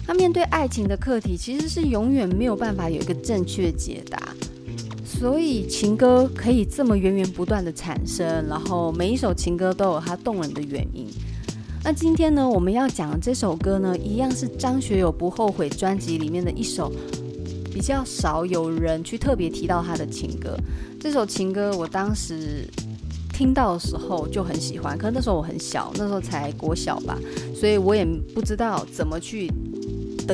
[0.07, 4.35] 他面对爱情的课题，其实是永远没有办法有一个正确解答，
[5.19, 11.09] 所以情歌可以这么源源不断的产生，然后每一首情歌都有它动人的原因。
[11.83, 16.93] 那今天呢，我们要讲的这首歌呢，一样是张学友不后悔专辑里面的一首。
[17.73, 20.57] 比较少有人去特别提到他的情歌，
[21.01, 22.65] 这首情歌我当时
[23.33, 27.19] 听到的时候就很喜欢，可是那时候我很小，那时候才国小吧，
[27.55, 28.05] 所以我也
[28.35, 29.49] 不知道怎么去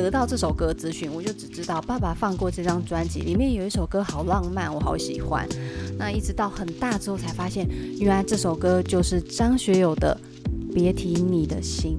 [0.01, 5.47] 得到这首歌资讯，我就只知道爸爸放过这张专辑，里面有一首歌好浪漫，我好喜欢。
[5.97, 7.65] 那一直到很大之后才发现，
[7.97, 10.17] 原来这首歌就是张学友的
[10.73, 11.97] 《别提你的心》。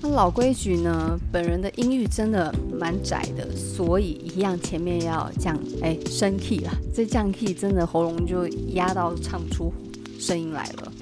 [0.00, 9.72] 那老规矩呢，本人的音域真的蛮窄的，所以一样前面要降哎升 key 了，这降 key 真的喉咙就压到唱不出
[10.20, 10.92] 声音来了。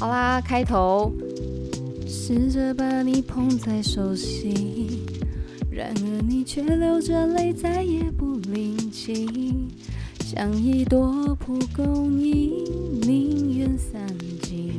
[0.00, 1.12] 好啦，开头
[2.16, 5.00] 试着把你捧在手心，
[5.68, 9.68] 然而你却流着泪再也不领情，
[10.20, 12.64] 像一朵蒲公英
[13.02, 14.06] 宁愿散
[14.40, 14.72] 尽，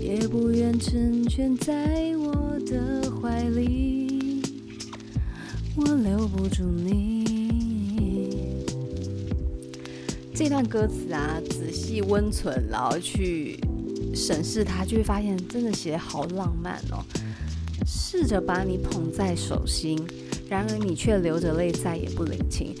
[0.00, 4.42] 也不愿成全在我的怀里，
[5.76, 7.24] 我留不住你。
[10.34, 13.58] 这段歌词啊，仔细温存，然后去
[14.14, 17.04] 审视它，就会发现真的写得好浪漫哦。
[17.86, 19.98] 试着把你捧在手心，
[20.48, 22.74] 然而你却流着泪再也不领情。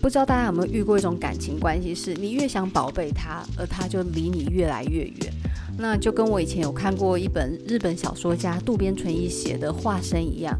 [0.00, 5.32] 不知道大家有没有遇过一种感情关系，是你越想宝贝他，而他就离你越来越远。
[5.78, 10.58] 那就跟我以前有看过一本日本小说家渡边淳一写的《化身》一样，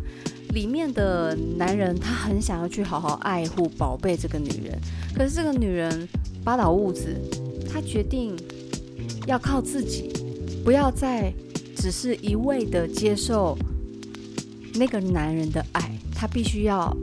[0.54, 4.78] 里面的男人他很想要去好好爱护、宝贝这个女人，
[5.14, 6.08] 可是这个女人
[6.42, 7.14] 八岛物子，
[7.70, 8.36] 她决定
[9.26, 10.12] 要靠自己，
[10.64, 11.32] 不要再
[11.76, 13.56] 只是一味的接受
[14.74, 16.96] 那个男人的爱，她必须要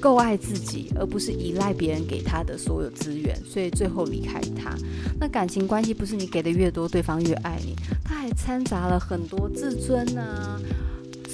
[0.00, 4.76] 够爱自己，而不是依赖别人给他的所有资源，所以最后离开他。
[5.18, 7.74] 那感情关系不是你给的越多，对方越爱你，
[8.04, 10.60] 他还掺杂了很多自尊啊、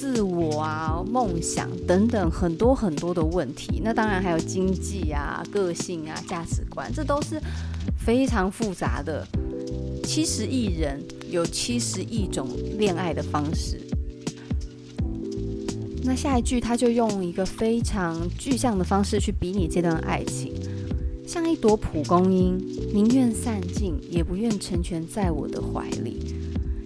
[0.01, 3.79] 自我啊、梦想等等很多很多的问题。
[3.83, 7.39] 那当然还有经济啊、个性啊、价值观，这都是
[8.03, 9.23] 非常复杂的。
[10.03, 10.99] 七十亿人
[11.29, 12.49] 有七十亿种
[12.79, 13.79] 恋爱的方式。
[16.03, 20.51] 那下一句，他就用一个非常具象的方式去比拟这段爱情，
[21.27, 22.57] 像一朵蒲公英，
[22.91, 26.40] 宁愿散尽，也不愿成全在我的怀里。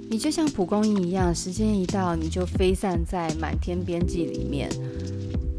[0.09, 4.69] 你就像蒲公英一样，时间一到，你就飞散在满天边际里面。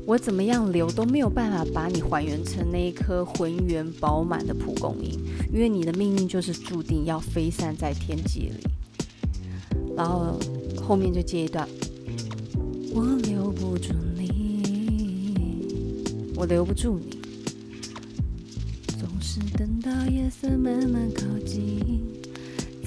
[0.07, 5.19] 我怎么样留都没有办法把你还原成那一颗浑圆饱满的蒲公英，
[5.53, 8.67] 因为你的命运就是注定要飞散在天际里。
[9.97, 10.39] 然后
[10.81, 11.69] 后面就接一段。
[12.95, 15.35] 我留不住你，
[16.37, 17.19] 我留不住你，
[18.99, 22.06] 总是等到夜色慢慢靠近，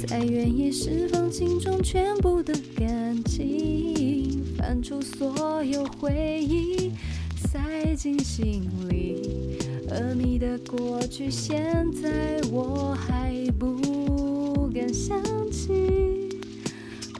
[0.07, 6.91] 才愿意释放心中全部的感情，翻出所有回忆，
[7.35, 9.57] 塞进心里。
[9.89, 15.21] 而你的过去，现在我还不敢想
[15.51, 16.29] 起，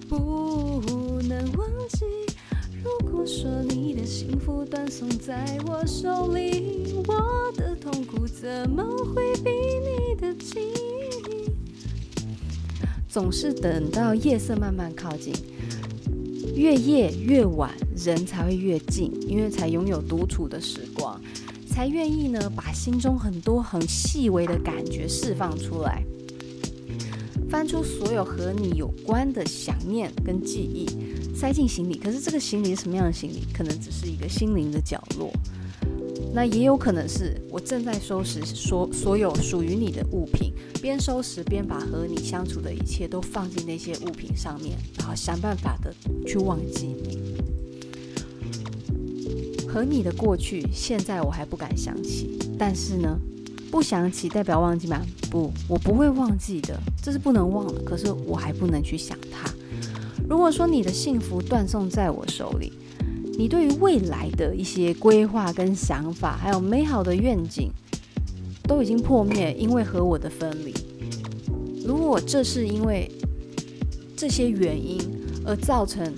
[0.08, 0.82] 不
[1.28, 2.06] 能忘记。
[2.82, 10.62] 如果说你的幸福断送在我手里，我的痛苦怎么会比你的轻？
[13.20, 15.34] 总是等到夜色慢慢靠近，
[16.56, 21.20] 越夜越晚，人才会越近，因为才拥有独处的时光，
[21.68, 26.02] 才愿意呢把心中很多很细微的感觉释放出来，
[27.50, 30.88] 翻出所有和你有关的想念跟记忆。
[31.36, 33.44] 塞进行李，可是这个行李是什么样的行李？
[33.54, 35.30] 可能只是一个心灵的角落，
[36.32, 45.94] 那也有可能是我正在收拾所所有属于你的物品，边收拾边把和你相处的一切都放进那些物品上面，然后想办法的
[46.28, 47.20] 去忘记你。
[49.68, 53.20] 和你的过去，现在我还不敢想起，但是呢，
[53.70, 55.02] 不想起代表忘记吗？
[55.30, 59.48] 不，我不会忘记的，这是不能忘的，可是我还不能去想它。
[60.28, 62.74] 如果说你的幸福断送在我手里，
[63.40, 67.72] 你对于未来的一些规划跟想法，还有美好的愿景，
[68.64, 70.74] 都已经破灭，因为和我的分离。
[71.86, 73.10] 如果这是因为
[74.14, 75.00] 这些原因
[75.46, 76.14] 而造成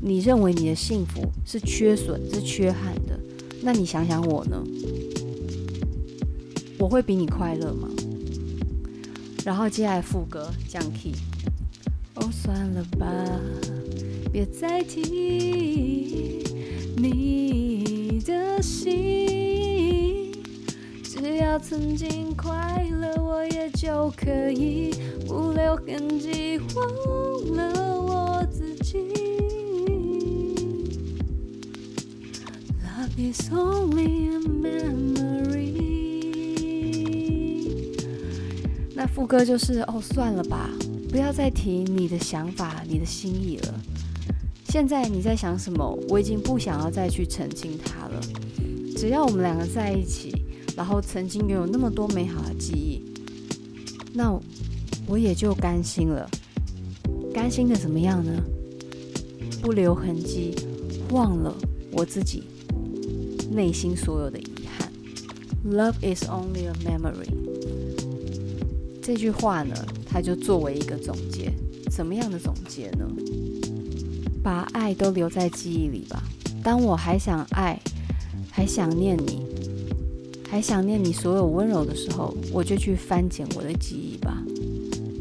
[0.00, 3.18] 你认为你的幸福是缺损、是缺憾的，
[3.60, 4.62] 那你想想我呢？
[6.78, 7.88] 我会比你快乐吗？
[9.44, 11.12] 然后接下来副歌降 key。
[12.14, 13.08] 哦，算了吧，
[14.34, 16.42] 别再提
[16.96, 20.32] 你的心，
[21.04, 24.92] 只要曾经快乐，我也就可以
[25.24, 26.84] 不留痕迹忘
[27.54, 28.98] 了我自己。
[32.82, 35.76] Love is only a memory。
[38.96, 40.68] 那副歌就是哦，算了吧。
[41.08, 43.72] 不要再提你的想法、你的心意了。
[44.74, 45.96] 现在你在想什么？
[46.08, 48.20] 我已经不想要再去澄清它了。
[48.96, 50.34] 只要我们两个在一起，
[50.76, 53.00] 然后曾经拥有那么多美好的记忆，
[54.12, 54.36] 那
[55.06, 56.28] 我也就甘心了。
[57.32, 58.42] 甘心的怎么样呢？
[59.62, 60.56] 不留痕迹，
[61.10, 61.54] 忘了
[61.92, 62.42] 我自己
[63.52, 64.92] 内心所有的遗憾。
[65.64, 67.28] Love is only a memory。
[69.00, 69.72] 这句话呢？
[70.04, 71.52] 它就作为一个总结，
[71.92, 73.08] 怎么样的总结呢？
[74.44, 76.22] 把爱都留在记忆里吧。
[76.62, 77.80] 当我还想爱，
[78.50, 79.40] 还想念你，
[80.48, 84.42] 还想念你所有温柔的时候，我就去翻检我的记忆吧。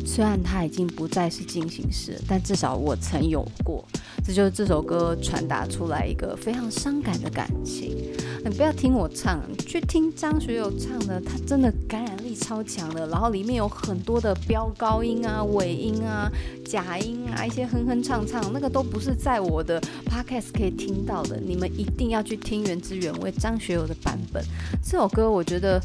[0.05, 3.83] 虽然它已经不再是进行式，但至少我曾有过。
[4.25, 7.95] 这就是这首歌传达出来一个非常伤感的感情。
[8.43, 13.07] 你不要听我唱，去听张学友唱的，他真的感染超强的。
[13.07, 16.31] 然后里面有很多的飙高音啊、尾音啊、
[16.65, 21.37] 假音啊，一些哼哼唱唱，那个都不是在我的 podcast 可以听到的。
[21.37, 24.43] 你们一定要去听原汁原味张学友的版本。
[24.83, 25.81] 这首歌我觉得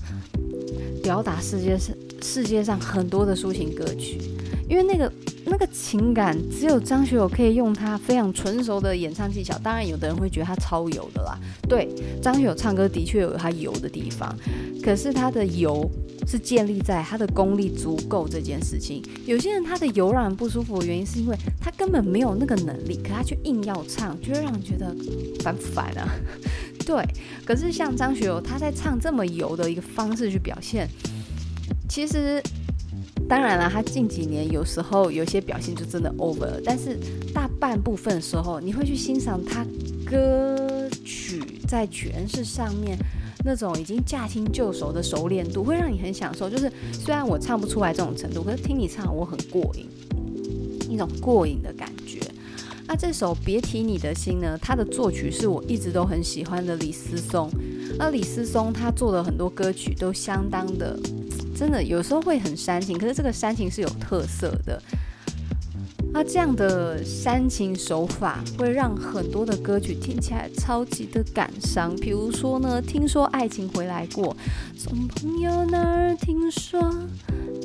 [1.03, 4.21] 吊打世界上世界上很多的抒情歌曲，
[4.69, 5.13] 因为那个。
[5.59, 9.59] 个情感只有张学友可以用他非常纯熟的演唱技巧。
[9.59, 11.39] 当然，有的人会觉得他超油的啦。
[11.69, 11.89] 对，
[12.23, 14.35] 张学友唱歌的确有他油的地方，
[14.83, 15.91] 可是他的油
[16.27, 19.03] 是建立在他的功力足够这件事情。
[19.27, 24.95] 有些人他的油让人不舒服的原因是因为他根本没有那个能力，可他却硬要唱，就会让人觉得
[25.41, 26.09] 烦不烦啊？
[26.87, 27.05] 对，
[27.45, 30.89] 可是像张学友，他在唱这么油的一个方式去表现，
[31.89, 32.43] 其实
[33.29, 36.99] 当然了，他近几年有时候有些表现就真的 over，但是
[37.35, 39.67] 大半部分时候，你会去欣赏他
[40.07, 42.97] 歌曲在诠释上面
[43.45, 46.49] 那种已经驾轻就熟的熟练度，会让你很享受。
[46.49, 49.87] 就是虽然我唱不出来这种程度，可是听你唱我很过瘾，
[50.89, 52.19] 一种过瘾的感觉。
[52.87, 54.59] 那这首《别提你的心》呢？
[54.63, 57.51] 它的作曲是我一直都很喜欢的李思松。
[57.99, 60.99] 那李思松他做的很多歌曲都相当的，
[61.59, 64.81] 真的有时候会很煽情，可是这个煽情是有特色的。
[66.13, 71.97] 那这样的煽情手法会让很多的歌曲听起来超级的感伤。
[71.97, 74.37] 比如说呢，听说爱情回来过，
[74.79, 76.81] 从朋友那儿听说，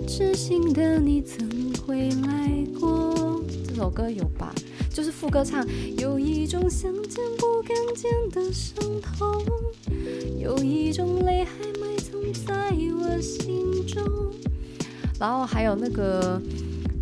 [0.08, 1.48] 痴心的你曾
[1.86, 3.44] 回来过。
[3.68, 4.52] 这首歌有吧？
[4.90, 5.66] 就是副歌唱，
[5.98, 9.46] 有一种想见不敢见的伤痛，
[10.38, 13.73] 有一种泪还埋藏在我心
[15.20, 16.42] 然后还有那个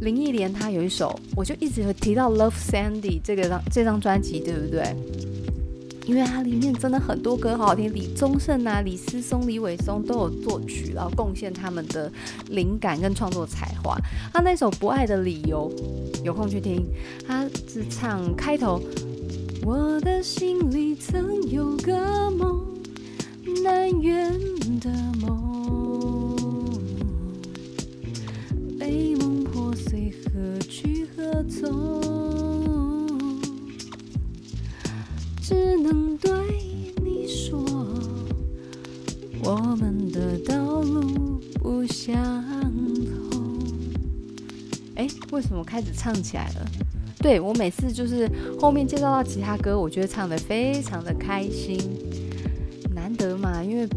[0.01, 4.95] 林忆莲，她有一首，我就一直会提到《Love Sandy》这个张这张专辑，对不对？
[6.07, 12.11] 因为它里面真的很多歌好好听，李宗盛啊、李思松、李伟松都有作曲，然后贡献他们的
[12.49, 13.95] 灵感跟创作才华。
[14.33, 15.71] 他那首《不爱的理由》，
[16.23, 16.83] 有空去听，
[17.25, 18.81] 他只唱开头：
[19.63, 22.59] 我的心里曾有个梦，
[23.63, 24.33] 难圆
[24.79, 24.89] 的
[45.31, 46.65] 为什么开始唱起来了？
[47.19, 48.29] 对，我每次就是
[48.59, 51.79] 后面介绍到其他歌，我觉得唱得非常的开心，
[52.93, 53.63] 难得嘛。
[53.63, 53.87] 因为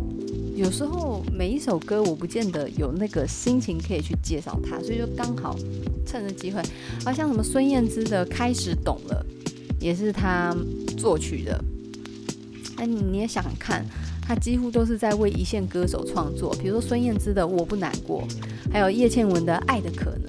[0.57, 5.57] 有时候每一首歌我不见得有那个心情可以去介绍它，所以就刚好
[6.07, 6.63] 趁着机会。
[7.05, 9.27] 好像什么孙燕姿的《开始懂了》。
[9.81, 10.57] 也是他
[10.97, 11.63] 作曲的，
[12.77, 13.85] 哎，你也想看，
[14.23, 18.25] 他几乎都是在为一线歌手创作，比如说孙燕姿的《我不难过》，
[18.73, 20.21] 还有叶倩文的《爱的可能》，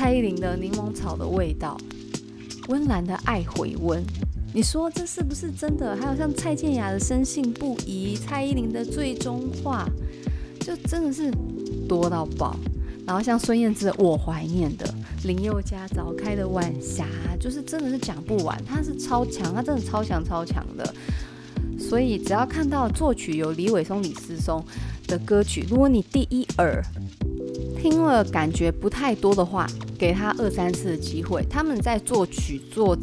[0.00, 1.76] 蔡依林的《柠檬草的味道》，
[2.70, 4.02] 温岚的《爱回温》，
[4.54, 5.94] 你说这是不是真的？
[5.94, 9.86] 还有像蔡健雅的《深信不疑》，蔡依林的《最终话》，
[10.64, 11.30] 就真的是
[11.86, 12.56] 多到爆。
[13.06, 14.86] 然后像孙燕姿的《我怀念的》，
[15.26, 17.06] 林宥嘉早开的晚霞，
[17.38, 20.94] 就是真的是讲不完，他是超强，他真的超强超强的。
[21.78, 24.64] 所以只要看到作曲有李伟松、李思松
[25.06, 26.82] 的歌曲，如果你第一耳
[27.80, 29.66] 听了感觉不太多的话，
[29.98, 32.96] 给他二三次的机会，他们在作曲作。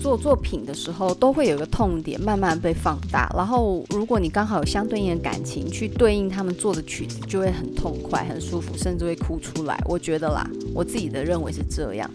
[0.00, 9.80] 做作品的时候，都会有一个痛点慢慢被放大，然后如果你刚好有相对应的感情去对应他们做的曲子，就会很痛快、很舒服，甚至会哭出来。
[9.84, 12.10] 我觉得啦，我自己的认为是这样。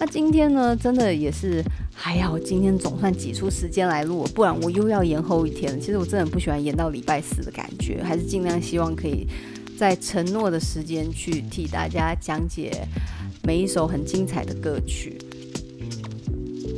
[0.00, 1.62] 那今天呢，真的也是
[1.94, 5.78] 还好，今天总算挤出时间来录，不然我又要延后一天了。
[5.78, 9.28] 其实我真的很不喜欢延到礼拜四的感觉，还是尽量希望可以
[9.78, 12.86] 在承诺的时间去替大家讲解
[13.42, 15.18] 每一首很精彩的歌曲。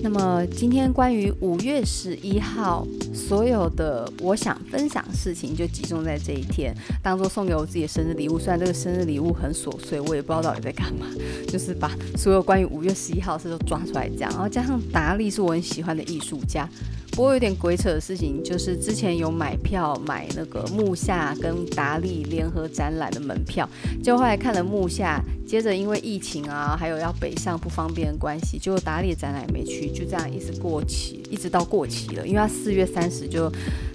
[0.03, 8.39] 那么今天关于五月十一号所有的我想分享事情，就集中在这一天，当做送给我自己的生日礼物。
[8.39, 11.07] 虽然这个生日礼物很琐碎，我也不知道到底在干嘛，
[11.49, 16.69] 就是把所有关于五月十一号的事都抓出来讲，然后加上达利是我很喜欢的艺术家。
[17.15, 23.69] 不过有点鬼扯的事情，就是之前有买票买那个木下跟达利联合展览的门票，
[24.03, 33.49] 结果后来看了木下，接着因为疫情啊，还有要北上不方便的关系，结果达利的展览也没去，就这样一直过期，一直到过期了，因为他四月三十就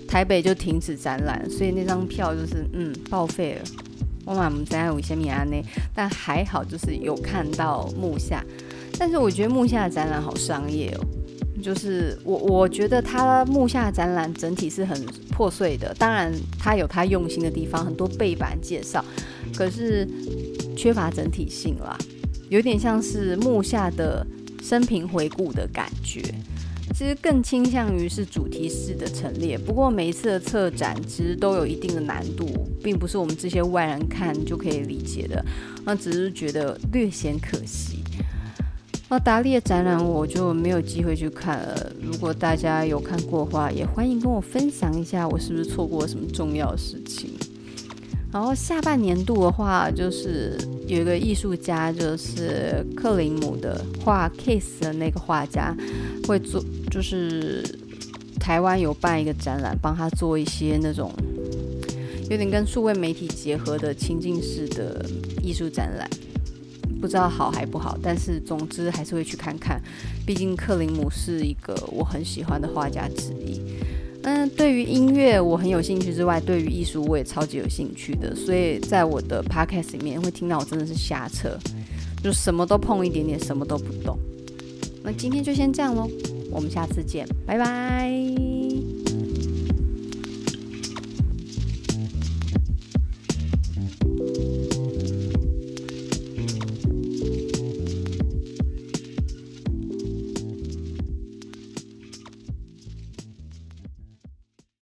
[0.08, 3.62] 台北就停止展览，所以那张票就是嗯报废了。
[4.26, 5.62] 我嘛不知道有什么安内，
[5.94, 8.42] 但还好就是有看到木下，
[8.98, 11.06] 但是我觉得木下的展览好商业哦。
[11.62, 15.94] 就是我，我觉得他木下展览整体是很破碎的。
[16.00, 19.04] 当然，他有他用心的地方，很多背板介绍，
[19.56, 20.08] 可是
[20.76, 21.98] 缺乏整体性啦，
[22.50, 24.26] 有点像是木下的
[24.62, 26.22] 生平回顾的感觉。
[26.96, 29.58] 其实更倾向于是主题式的陈列。
[29.58, 35.46] 不过每一次的策展其实都有一定的难度，并不是我们这些外人看就可以理解的。
[35.86, 37.99] 那只是觉得略显可惜。
[39.12, 41.92] 那达利的展览我就没有机会去看了。
[42.00, 47.32] 如果大家有看过的话，也欢迎跟我分享一下，我是不是错过了什么重要的事情。
[48.32, 50.56] 然后下半年度的话，就是
[50.88, 55.76] 有一个艺术家，就是克林姆的画 case 的那个画家，
[56.28, 57.64] 会做，就是
[58.40, 61.12] 台湾有办一个展览，帮他做一些那种
[62.30, 65.04] 有点跟数位媒体结合的情境式的
[65.42, 66.08] 艺术展览，
[67.00, 69.82] 不知道好还不好，但是总之还是会去看看，
[70.26, 73.62] 毕竟克林姆是一个我很喜欢的画家之一。
[74.24, 81.58] 嗯，对于音乐我很有兴趣之外，对于艺术我也超级有兴趣的，所以在我的 podcast 里面会听到我真的是瞎扯，
[82.22, 84.20] 就什么都碰一点点，什么都不懂。
[85.02, 86.10] 那今天就先这样喽，
[86.52, 88.49] 我们下次见，拜拜。